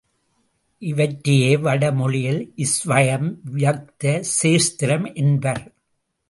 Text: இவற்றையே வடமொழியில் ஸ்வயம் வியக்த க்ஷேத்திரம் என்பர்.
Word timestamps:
இவற்றையே 0.81 1.57
வடமொழியில் 1.57 2.41
ஸ்வயம் 2.71 3.29
வியக்த 3.53 4.21
க்ஷேத்திரம் 4.31 5.13
என்பர். 5.15 5.63